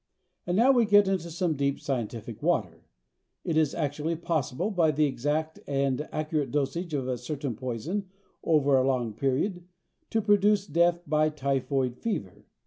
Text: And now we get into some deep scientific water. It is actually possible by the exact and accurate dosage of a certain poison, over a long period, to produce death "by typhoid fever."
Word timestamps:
And 0.47 0.57
now 0.57 0.71
we 0.71 0.85
get 0.85 1.07
into 1.07 1.29
some 1.29 1.55
deep 1.55 1.79
scientific 1.79 2.41
water. 2.41 2.83
It 3.43 3.55
is 3.55 3.75
actually 3.75 4.15
possible 4.15 4.71
by 4.71 4.89
the 4.89 5.05
exact 5.05 5.59
and 5.67 6.09
accurate 6.11 6.49
dosage 6.49 6.95
of 6.95 7.07
a 7.07 7.19
certain 7.19 7.55
poison, 7.55 8.09
over 8.43 8.75
a 8.75 8.83
long 8.87 9.13
period, 9.13 9.63
to 10.09 10.19
produce 10.19 10.65
death 10.65 11.03
"by 11.05 11.29
typhoid 11.29 11.99
fever." 11.99 12.47